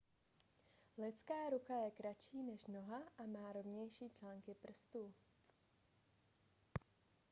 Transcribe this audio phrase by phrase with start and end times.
[0.97, 5.13] lidská ruka je kratší než noha a má rovnější články prstů